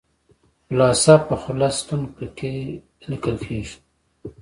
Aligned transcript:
خلاصه 0.65 1.15
په 1.27 1.35
خلص 1.43 1.73
ستون 1.81 2.01
کې 2.37 2.51
لیکل 3.09 3.35
کیږي. 3.45 3.77